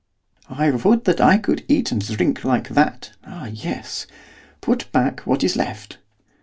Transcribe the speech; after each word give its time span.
'I 0.49 0.71
would 0.83 1.03
that 1.05 1.21
I 1.21 1.37
could 1.37 1.63
eat 1.67 1.91
and 1.91 2.03
drink 2.03 2.43
like 2.43 2.69
that, 2.69 3.11
ah 3.23 3.45
yes! 3.45 4.07
Put 4.59 4.91
back 4.91 5.19
what 5.27 5.43
is 5.43 5.55
left. 5.55 5.99